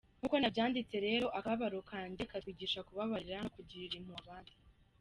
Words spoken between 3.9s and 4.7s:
impuhwe abandi.